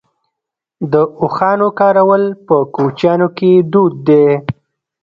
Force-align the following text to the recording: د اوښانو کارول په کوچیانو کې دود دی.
د 0.91 0.93
اوښانو 1.21 1.67
کارول 1.79 2.23
په 2.47 2.55
کوچیانو 2.75 3.27
کې 3.37 3.51
دود 3.71 3.93
دی. 4.07 4.27